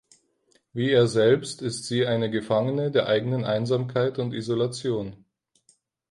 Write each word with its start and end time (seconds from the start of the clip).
Wie 0.73 0.89
er 0.89 1.05
selbst 1.05 1.61
ist 1.61 1.85
sie 1.85 2.07
eine 2.07 2.31
Gefangene 2.31 2.89
der 2.89 3.05
eigenen 3.05 3.45
Einsamkeit 3.45 4.17
und 4.17 4.33
Isolation. 4.33 5.25